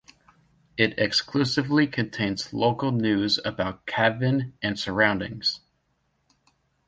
It 0.77 0.97
exclusively 0.97 1.85
contains 1.85 2.53
local 2.53 2.91
news 2.91 3.39
about 3.45 3.85
Cavan 3.85 4.57
and 4.59 4.79
surroundings. 4.79 5.59